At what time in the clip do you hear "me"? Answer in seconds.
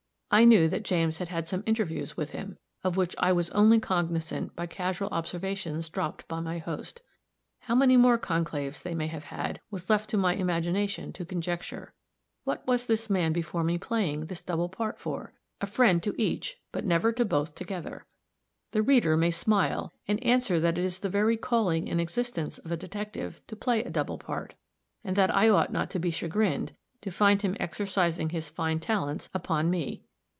13.65-13.77, 29.69-30.05